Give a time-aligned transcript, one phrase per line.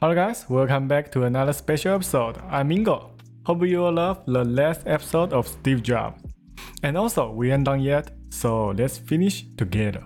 [0.00, 2.36] Hello guys, welcome back to another special episode.
[2.50, 3.10] I'm Mingo.
[3.44, 6.22] Hope you all love the last episode of Steve Jobs.
[6.82, 10.02] And also, we ain't done yet, so let's finish together.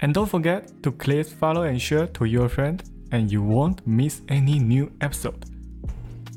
[0.00, 4.20] And don't forget to click follow and share to your friend, and you won't miss
[4.28, 5.40] any new episode.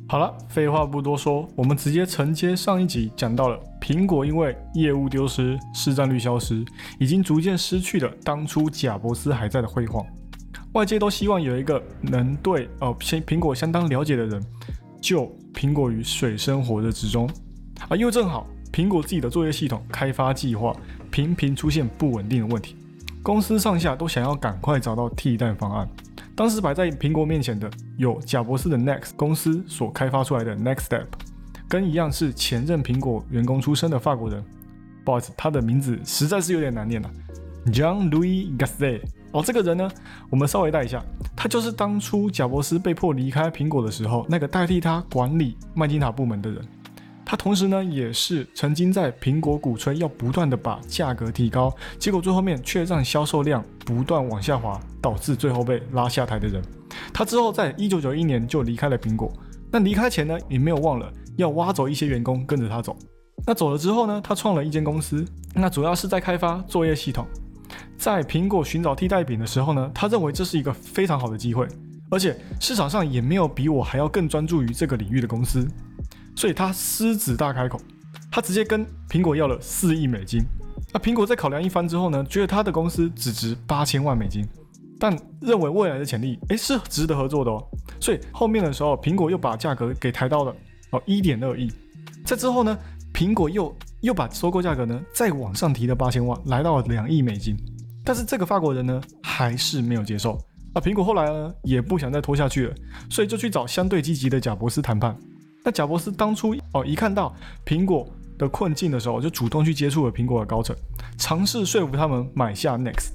[0.08, 6.66] 好了，废话不多说，我们直接承接上一集讲到了苹果因为业务丢失、市占率消失，
[6.98, 10.06] 已经逐渐失去了当初贾伯斯还在的辉煌。
[10.75, 14.45] 外界都希望有一个能对呃苹苹果相当了解的人，
[15.01, 17.31] 救苹果于水深火热之中。
[17.89, 20.75] 啊，又正好苹果自己的作业系统开发计划
[21.13, 22.77] 频频出现不稳定的问题，
[23.23, 25.89] 公司上下都想要赶快找到替代方案。
[26.35, 31.07] 当时摆在苹果面前的有贾博士的 Next 公司所开发出来的 Next Step，
[31.69, 34.45] 跟一样是前任苹果员工出身的法国人，
[35.05, 37.09] 不好意思，他的名字实在是有点难念了
[37.67, 39.03] ，Jean Louis Gasset。
[39.35, 39.91] 哦，这个人呢，
[40.31, 46.65] 我们稍微带一下，他就是当初贾伯斯被迫离开苹果的时候，那个代替他管理麦金塔部门的人。
[47.27, 56.63] 他同时呢，也是曾经在苹果鼓吹要不断的把价格提高，结果最后面却让销售量不断往下滑，导致最后被拉下台的人。
[57.13, 59.33] 他之后在一九九一年就离开了苹果，
[59.73, 62.97] 那离开前呢，也没有忘了要挖走一些员工跟着他走。
[63.45, 65.25] 那走了之后呢，他创了一间公司，
[65.55, 67.27] 那主要是在开发作业系统。
[68.05, 71.67] 在苹果寻找替代品的时候呢，他认为这是一个非常好的机会，
[72.11, 75.67] 而且市场上也没有比我还要更专注于这个领域的公司，
[76.37, 77.81] 所以他狮子大开口，
[78.31, 80.43] 他直接跟苹果要了四亿美金。
[80.93, 84.47] 那苹果在考量一番之后呢，觉得他的公司只值八千万美金，
[85.01, 87.67] 但认为未来的潜力，诶是值得合作的哦。
[87.99, 90.55] 所以后面的时候，苹果又把价格给抬到了
[90.91, 91.73] 哦一点二亿。
[92.23, 92.79] 在之后呢，
[93.15, 97.57] 苹果又又把收购价格呢再往上提了八千万，来到了两亿美金。
[98.05, 100.39] 但是这个法国人呢，还是没有接受。
[100.75, 102.75] 那苹果后来呢，也不想再拖下去了，
[103.09, 105.17] 所以就去找相对积极的贾伯斯谈判。
[105.65, 110.77] 那贾伯斯当初哦，一看到苹果的困境的时候，就主动去接触了苹果的高层，
[111.17, 113.13] 尝试说服他们买下 Next。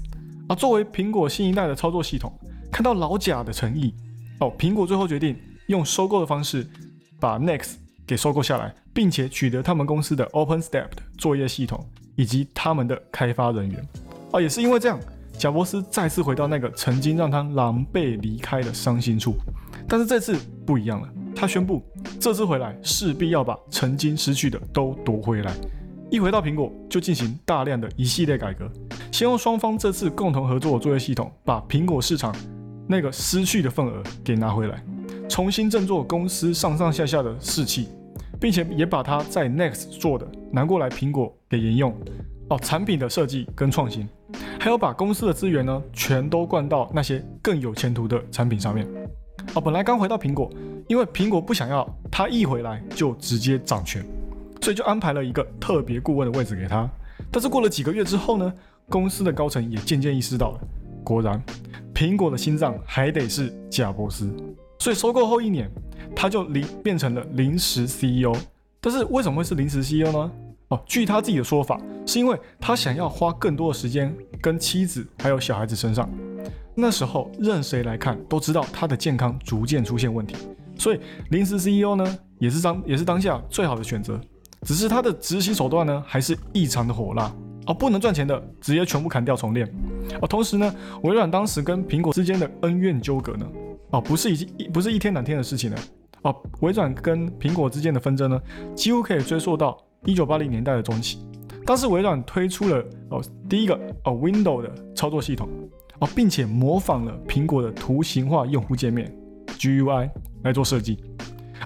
[0.47, 2.33] 啊，作为苹果新一代的操作系统，
[2.71, 3.93] 看到老贾的诚意，
[4.39, 5.37] 哦，苹果最后决定
[5.67, 6.67] 用收购的方式
[7.19, 7.73] 把 Next
[8.07, 13.87] 给收购下来，并且取得他们公司的 OpenStep 的作业系统以及他们的开发人员。
[14.31, 14.99] 啊，也是因为这样，
[15.37, 19.33] 贾伯斯再次回到那个曾经让他狼狈离开的伤心处。
[19.87, 21.81] 但是这次不一样了，他宣布
[22.19, 25.51] 这次回来势必要把曾经失去的都夺回来。
[26.11, 28.69] 一回到苹果，就进行大量的一系列改革，
[29.11, 32.35] 先用双方这次共同合作的作业系统，把苹果市场
[32.87, 34.83] 那个失去的份额给拿回来，
[35.27, 37.87] 重新振作公司上上下下的士气，
[38.39, 41.95] 并且也把他在 Next 做的拿过来苹果给沿用。
[42.49, 44.07] 哦，产品的设计跟创新。
[44.59, 48.85] 还有把公司的资源呢，全都灌到那些更有前途的产品上面。
[49.53, 50.51] 哦，本来刚回到苹果，
[50.87, 54.03] 因为苹果不想要他一回来就直接掌权，
[54.61, 56.89] 所以就安排了一个特别顾问的位置给他。
[57.31, 58.53] 但是过了几个月之后呢，
[58.89, 60.59] 公司的高层也渐渐意识到了，
[61.03, 61.41] 果然
[61.93, 64.29] 苹果的心脏还得是贾伯斯。
[64.79, 65.69] 所以收购后一年，
[66.15, 68.35] 他就临变成了临时 CEO。
[68.81, 70.31] 但是为什么会是临时 CEO 呢？
[70.69, 76.09] 哦，据他自己的说法，是因为他想要花更多的时间跟妻子还有小孩子身上。
[76.75, 80.35] 那时候任谁来看都知道他的健康逐渐出现问题，
[80.77, 80.99] 所以
[81.31, 84.19] 临时 CEO 呢也是当也是当下最好的选择。
[84.61, 87.33] 只是他的执行手段呢还是异常的火辣
[87.65, 89.67] 哦，不能赚钱的直接全部砍掉重练。
[90.21, 93.45] 哦，同时呢，微软当时跟苹果之间的恩怨纠葛呢，
[93.89, 95.77] 哦，不是已经不是一天两天的事情了。
[96.21, 98.39] 哦，微软跟苹果之间的纷争呢，
[98.75, 99.75] 几乎可以追溯到。
[100.05, 101.19] 一九八零年代的中期，
[101.65, 105.49] 当时微软推出了哦第一个哦 w i n d o w 的操作系统
[105.99, 109.13] 哦，并且模仿了苹果的图形化用户界面
[109.57, 110.09] GUI
[110.43, 110.97] 来做设计。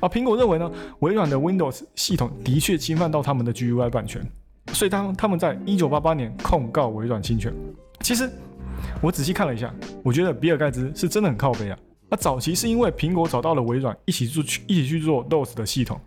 [0.01, 4.25] 啊，苹果认为呢，微软的 Windows 系统的确侵犯到他们的 GUI 版权，
[4.73, 7.53] 所以当他们在一九八八年控告微软侵权。
[7.99, 8.29] 其实
[9.01, 9.73] 我仔细看了一下，
[10.03, 11.77] 我觉得比尔盖茨是真的很靠背啊。
[12.09, 15.99] 那早期是因为苹果找到了微软一起做去一起去做 DOS 的系统。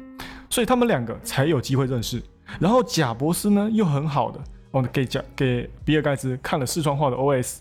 [0.51, 2.23] 所以他们两个才有机会认识。
[2.61, 4.41] 然后贾博士呢又很好的
[4.71, 7.59] 哦给贾给比尔盖茨看了四川话的 OS，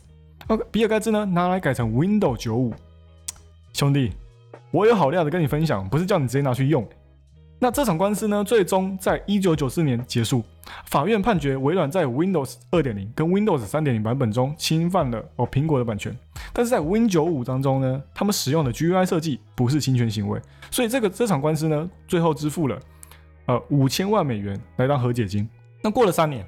[0.48, 2.74] 哦比尔盖茨呢拿来改成 Windows 九五。
[3.74, 4.12] 兄弟，
[4.72, 6.88] 我有好料的跟你分享，不是叫你直接拿去用。
[7.66, 10.44] 那这场官司呢最终在一九九四年结束，
[10.86, 16.16] 法院判决微软在 Windows 二点零跟 Windows 三点零版本中侵犯了哦苹果的版权。
[16.54, 20.40] 但是在 Win 九五当中呢，他们使用的 GUI 设计不是侵权行为，
[20.70, 22.80] 所以这个这场官司呢，最后支付了
[23.48, 25.50] 呃五千万美元来当和解金。
[25.82, 26.46] 那过了三年，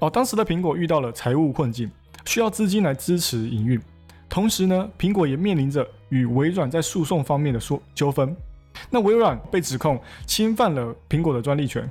[0.00, 1.88] 哦，当时的苹果遇到了财务困境，
[2.26, 3.80] 需要资金来支持营运，
[4.28, 8.36] 同时呢，苹果也面临着与微软在诉讼方面的说纠纷。
[8.90, 11.88] 那微软被指控侵犯了苹果的专利权。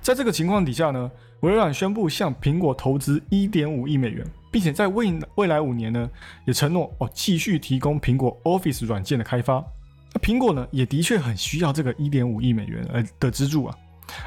[0.00, 1.10] 在这个情况底下呢，
[1.40, 6.08] 微软宣布向苹果投资一点五亿美元，并且在未未来五年呢，
[6.44, 9.64] 也承诺哦继续提供苹果 Office 软件的开发。
[10.12, 13.76] 那苹果呢，也的确很需要这个一点五亿美元呃的资助啊。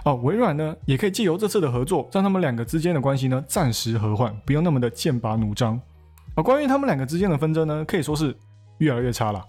[0.06, 5.80] 哦，微软呢，也可以借由这次的合作，让他们两个之间的关系呢暂时和缓，不用那么的剑拔弩张。
[6.36, 8.36] 啊，关于他们两个之间的纷争呢，可以说是
[8.80, 9.44] 越来越差了，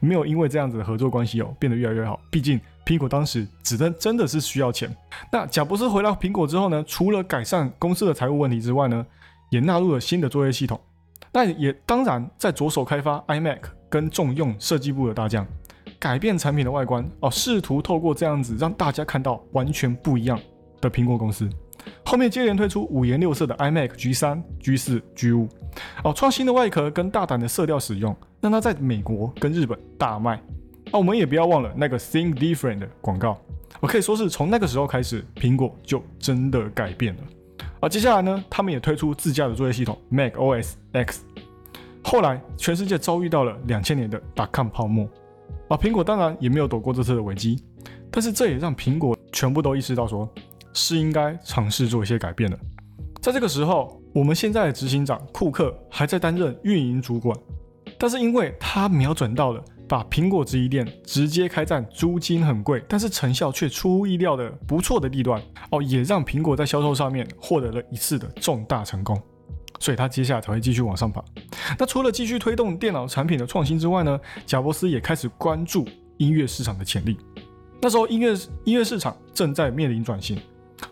[0.00, 2.20] 没有因为这样子的合作关系哦变得越来越好。
[2.30, 4.94] 毕竟苹果当时只真真的是需要钱。
[5.32, 9.06] 那贾博士回到苹果之后呢，除了改善公司的财务问题之外呢，
[9.50, 10.80] 也纳入了新的作业系统。
[11.32, 13.60] 那也当然在着手开发 iMac
[13.90, 15.46] 跟重用设计部的大将。
[15.98, 20.38] 改变产品的外观哦，试图透过这样子让大家看到完全不一样
[20.80, 21.48] 的苹果公司。
[22.04, 25.48] 后面接连推出五颜六色的 iMac G 三、G 四、G 五
[26.04, 30.36] 哦，创新的外壳跟大胆的色调使用，让它在美国跟日本大卖。
[30.90, 33.36] 啊，我们也不要忘了那个 Think Different 的广告，
[33.80, 37.22] 我可以说是从那个时候开始，苹果就真的改变了。
[37.80, 41.24] 啊，接下来呢，他们也推出自家的作业系统 Mac OS X。
[42.02, 45.08] 后来，全世界遭遇到了两千年的 dotcom 泡沫。
[45.68, 47.60] 啊，苹果当然也没有躲过这次的危机，
[48.10, 50.32] 但是这也让苹果全部都意识到，说
[50.76, 52.58] 是应该尝试做一些改变的。
[53.22, 57.36] 在这个时候，我们现在的执行长库克还在担任运营主管，
[57.98, 69.20] 但是因为他瞄准到了把苹果直营店直接开在租金很贵，但是成效却出乎意料的不错的地段，哦，也让苹果在销售上面获得了一次的重大成功。
[69.78, 71.22] 所以他接下来才会继续往上爬。
[71.78, 75.86] 那除了继续推动电脑产品的创新之外呢，贾伯斯也开始关注
[76.16, 77.18] 音乐市场的潜力。
[77.82, 78.32] 那时候音乐
[78.64, 80.38] 音乐市场正在面临转型，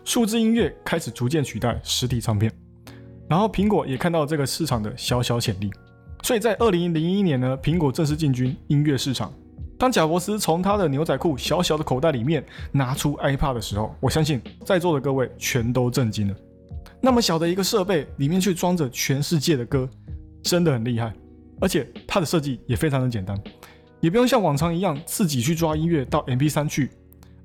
[0.05, 2.51] 数字音乐开始逐渐取代实体唱片。
[3.27, 5.71] 然后苹果也看到这个市场的小小潜力，
[6.21, 9.33] 所以在二零零一年呢，苹果正式进军音乐市场。
[9.77, 16.35] 当贾伯斯从他的牛仔裤小小的口袋里面拿出 iPad 的时候，我相信在座的各位全都震惊了。
[17.01, 19.89] 那么小的一个设备里面却装着全世界的歌，
[20.43, 21.11] 真的很厉害。
[21.59, 23.35] 而且它的设计也非常的简单，
[24.01, 26.91] 也不用像往常一样自己去抓音乐到 MP3 去，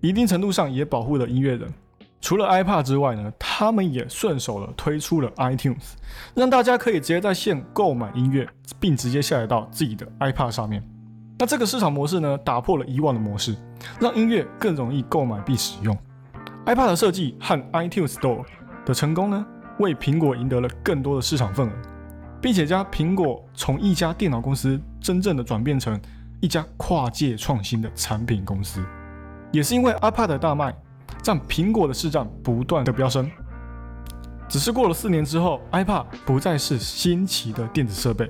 [0.00, 1.72] 一定程度上也保护了音乐人。
[2.20, 5.94] 除了 iPad 之外呢，他们也顺手了推出了 iTunes，
[6.34, 10.82] 让大家可以直接在线购买音乐，并直接下载到自己的 iPad 上面。
[11.38, 13.56] 那这个市场模式呢，打破了以往的模式，
[13.98, 15.96] 让音乐更容易购买并使用。
[16.66, 18.44] iPad 的设计和 iTunes Store。
[18.86, 19.46] 的成功呢，
[19.78, 21.72] 为苹果赢得了更多的市场份额，
[22.40, 26.00] 并且将苹果从一家电脑公司真正的转变成
[26.40, 28.82] 一家跨界创新的产品公司。
[29.52, 30.74] 也是因为 iPad 的大卖，
[31.24, 33.30] 让苹果的市占不断的飙升。
[34.48, 38.28] 只是过了四年之后，iPad 不再是新奇的电子设备，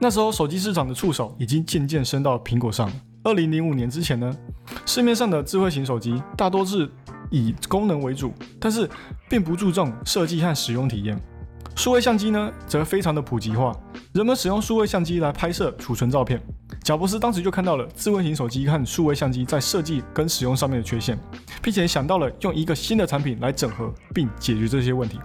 [0.00, 2.90] 那时候手机市场的触手已经渐渐伸到苹果上。
[3.22, 4.34] 二零零五年之前呢，
[4.86, 6.90] 市面上的智慧型手机大多是。
[7.32, 8.90] 以功能为主，但是
[9.28, 11.16] 并不注重设计和使用体验。
[11.76, 13.72] 数位相机呢，则非常的普及化，
[14.12, 16.42] 人们使用数位相机来拍摄、储存照片。
[16.90, 21.16] 贾伯斯当时就看到了智慧型手机和数位相机在设计跟使用上面的缺陷，
[21.62, 25.20] 并且想到了用一个新的产品来整合并解决这些问题。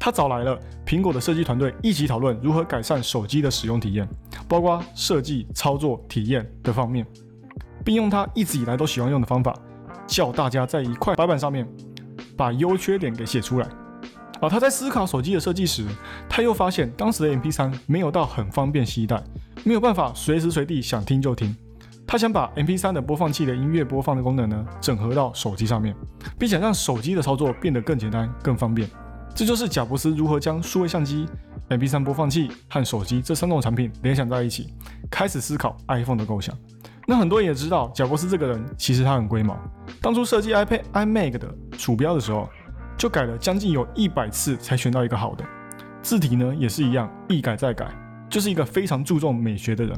[0.00, 4.08] 他找来了苹果的设计团队一起讨论如何改善手机的使用体验，
[4.48, 7.06] 包括设计、操作、体验的方面，
[7.84, 9.56] 并用他一直以来都喜欢用的方法。
[10.08, 11.64] 叫大家在一块白板上面
[12.36, 13.68] 把优缺点给写出来。
[14.40, 15.86] 啊，他在思考手机的设计时，
[16.28, 19.22] 他又发现当时的 MP3 没有到很方便携带，
[19.64, 21.56] 没有办法随时随地想听就听。
[22.06, 25.96] 他想把 MP3 的播放器的音乐播放的功能呢，整合到手机上面，
[26.38, 28.88] 并且让手机的操作变得更简单、更方便。
[29.34, 31.26] 这就是贾布斯如何将数位相机、
[31.70, 34.74] MP3 播放器和手机这三种产品联想在一起，
[35.10, 36.54] 开始思考 iPhone 的构想。
[37.06, 39.58] 那很多人也知道，贾伯斯这个人其实他很龟毛。
[40.00, 42.48] 当初设计 iPad iMac 的鼠标的时候，
[42.98, 45.44] 就改了将近有一百次才选到一个好的。
[46.02, 47.86] 字体呢也是一样，一改再改，
[48.34, 49.96] 就是一个非常注重美学的人。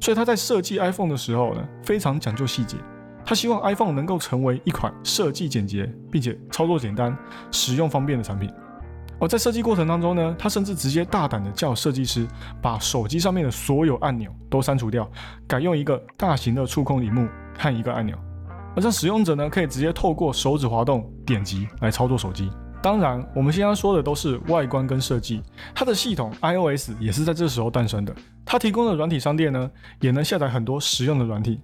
[0.00, 2.76] 所以他在设计 iPhone 的时候呢，非常讲究细节。
[3.24, 7.16] 他希望 iPhone 能够成为一款设计简洁，并且操作简单、
[7.52, 8.52] 使用方便的产品。
[9.20, 12.26] 而在设计过程当中呢，他甚至直接大胆的叫设计师
[12.60, 15.08] 把手机上面的所有按钮都删除掉，
[15.46, 18.18] 改用一个大型的触控荧幕和一个按钮，
[18.74, 22.50] 而让使用者呢可以直接透过手指滑动点击来操作手机。
[22.86, 25.42] 当然，我们现在说的都是外观跟设计，
[25.74, 28.14] 它的系统 iOS 也是在这时候诞生的。
[28.44, 31.58] 它提供的软体商店呢，也能下载很多实用的软体，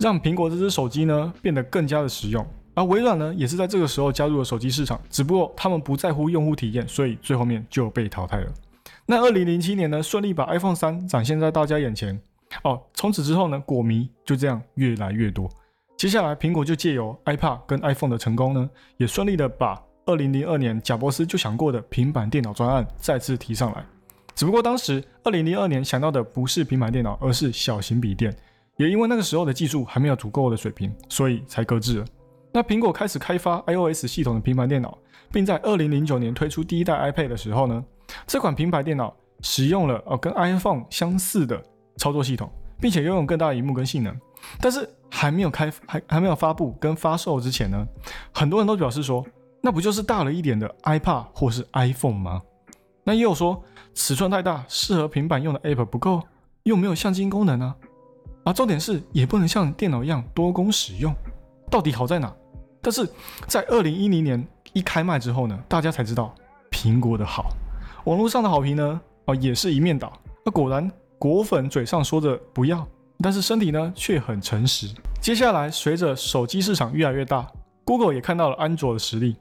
[0.00, 2.44] 让苹果这只手机呢变得更加的实用。
[2.74, 8.52] 而微软呢，也是在这个时候加入了手机市场，只不过他们不在乎用户体验，所以最后面就被淘汰了。
[9.06, 12.20] 那二零零七年呢，顺利把 iPhone 三展现在大家眼前。
[12.64, 15.48] 哦，从此之后呢，果迷就这样越来越多。
[15.96, 19.80] 接下来，苹果就借由 iPad 跟 iPhone 的成功呢，也顺利的把
[20.10, 23.84] 二零零二年贾伯斯就想过的平板电脑专案再次提上来。
[24.34, 28.34] 只不过当时二零零二年想到的不是平板电脑，而是小型笔电。
[28.76, 32.04] 也因为那个时候的技术还没有足够的水平，所以才搁置了。
[32.52, 34.96] 那苹果开始开发 iOS 系统的平板电脑，
[35.30, 37.84] 并在二零零九年推出第一代 iPad 的时候呢，
[38.26, 41.62] 这款平板电脑使用了呃跟 iPhone 相似的
[41.96, 42.50] 操作系统，
[42.80, 44.18] 并且拥有更大的荧幕跟性能。
[44.58, 47.86] 但是还没有开还还没有发布跟发售之前呢，
[48.32, 49.22] 很多人都表示说，
[49.60, 52.40] 那不就是大了一点的 iPad 或是 iPhone 吗？
[53.04, 53.62] 那也有说
[53.94, 56.22] 尺寸太大，适合平板用的 App 不够，
[56.62, 57.74] 又没有相机功能啊。
[58.44, 61.14] 而重点是，也不能像电脑一样多功使用，
[61.70, 62.34] 到底好在哪？
[62.80, 63.06] 但是
[63.46, 66.34] 在二零一零年一开卖之后呢，大家才知道
[66.70, 67.50] 苹果的好。
[68.04, 70.12] 网络上的好评呢，哦，也是一面倒。
[70.44, 72.86] 那果然果粉嘴上说着不要，
[73.22, 74.88] 但是身体呢却很诚实。
[75.20, 77.46] 接下来随着手机市场越来越大
[77.84, 79.36] ，Google 也看到了安卓的实力。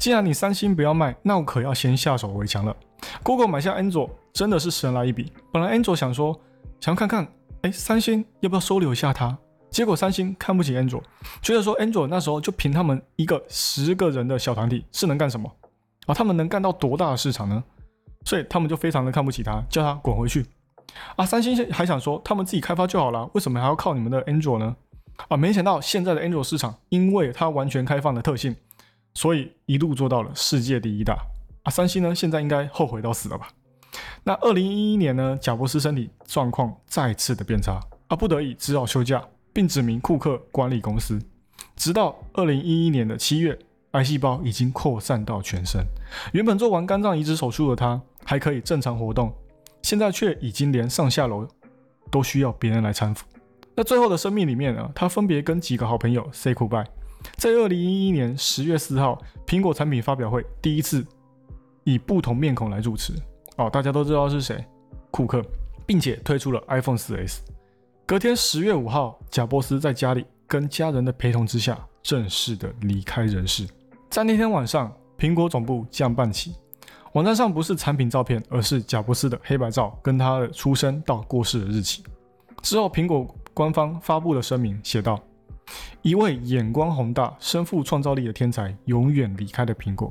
[0.00, 2.74] 既然你三星不要卖，那我可要先下手为强了。
[3.22, 5.30] Google 买下安卓真的是神来一笔。
[5.52, 6.32] 本来安卓想说，
[6.80, 7.28] 想要看看。
[7.60, 9.36] 哎，三星要不要收留一下他？
[9.70, 11.02] 结果三星看不起安卓，
[11.42, 15.52] 觉得说安卓那时候就凭他们一个十个人的小团体是能干什么？
[16.06, 17.62] 啊，他们能干到多大的市场呢？
[18.24, 20.46] 所以他们就非常的看不起他，叫他滚回去。
[21.16, 24.74] 啊，三星还想说他们自己开发就好了，为什么还要靠你们的安卓呢？
[25.28, 28.56] 啊，没想到现在的安卓市场，因为它完全开放的特性，
[29.14, 31.16] 所以一度做到了世界第一大。
[31.62, 33.48] 啊，三星呢现在应该后悔到死了吧？
[34.24, 41.20] 那二零一一年呢，贾伯斯身体状况再次的变差，而不得已只好休假，并指名库克管理公司。
[41.76, 43.58] 直到二零一一年的七月，
[43.92, 45.84] 癌细胞已经扩散到全身。
[46.32, 49.34] 原本做完肝脏移植手术的他，还可以正常活动，
[49.82, 51.46] 现在却已经连上下楼
[52.10, 53.26] 都需要别人来搀扶。
[53.74, 56.86] 那最后的生命里面呢，他分别跟几个好朋友 say goodbye。
[57.36, 61.06] 在二零一一年十月四号，苹果产品发表会第一次
[61.84, 63.12] 以不同面孔来主持。
[63.56, 64.64] 哦，大家都知道是谁，
[65.10, 65.42] 库克，
[65.86, 67.38] 并且推出了 iPhone 4S。
[68.06, 73.68] 隔天十月五号，贾伯斯在家里跟家人的陪同之下，正式的离开人世。
[74.08, 76.54] 在那天晚上，苹果总部降半旗，
[77.12, 82.02] 网站上不是产品照片，而是贾伯斯的黑白照跟他的出生到过世的日期。
[82.62, 85.22] 之后，苹果官方发布了声明，写道
[86.02, 90.10] ：“一位眼光宏大、身负创造力的天才，永远离开了苹果。”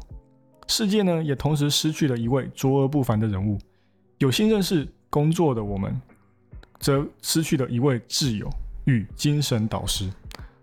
[0.67, 3.57] 世界呢，也同时失去了一位卓而不凡的人物。
[4.19, 5.99] 有幸认识工作的我们，
[6.79, 8.47] 则失去了一位挚友
[8.85, 10.07] 与精神导师。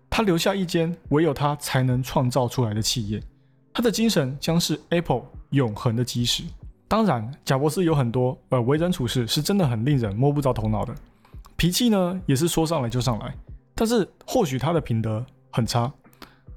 [0.09, 3.21] 他留下一间唯有他才能创造出来的企业，
[3.73, 6.43] 他的精神将是 Apple 永恒的基石。
[6.87, 10.95] 当然，贾伯斯有很多呃为人处事是真的很令人摸不着头脑的，
[11.57, 13.35] 脾气呢也是说上来就上来。
[13.77, 15.89] 但是或许他的品德很差。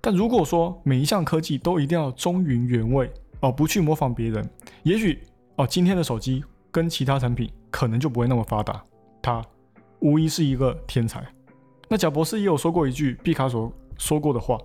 [0.00, 3.08] 但如果说每一项科技都一定要忠于原味。
[3.42, 4.46] 哦，不去模仿别人，
[4.82, 5.18] 也许
[5.56, 8.84] 哦，今天的手机跟其他产品可能就不会那么发达。
[9.22, 9.42] 他
[10.00, 11.26] 无疑是一个天才。
[11.88, 14.58] 那贾博士也有说过一句毕卡索说过的话：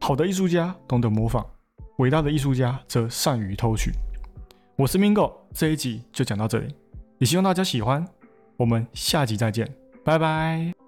[0.00, 1.44] 好的艺术家懂得模仿，
[1.96, 3.90] 伟大的艺术家则善于偷取。
[4.76, 6.72] 我是 Mingo，这一集就讲到这里，
[7.18, 8.06] 也希望大家喜欢。
[8.56, 9.68] 我们下集再见，
[10.04, 10.83] 拜拜。